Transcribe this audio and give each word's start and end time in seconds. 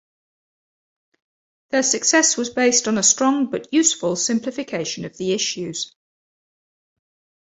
Their 1.69 1.83
success 1.83 2.35
was 2.35 2.49
based 2.49 2.87
on 2.87 2.97
a 2.97 3.03
strong 3.03 3.51
but 3.51 3.71
useful 3.71 4.15
simplification 4.15 5.05
of 5.05 5.15
the 5.15 5.31
issues. 5.31 5.93